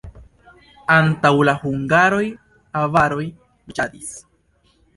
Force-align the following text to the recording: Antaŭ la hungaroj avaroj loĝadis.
Antaŭ 0.93 1.31
la 1.49 1.55
hungaroj 1.65 2.23
avaroj 2.81 3.23
loĝadis. 3.29 4.13